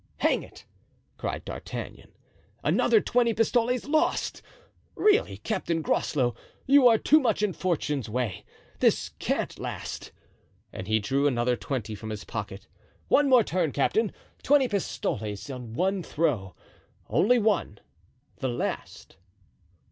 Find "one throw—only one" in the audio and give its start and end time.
15.75-17.79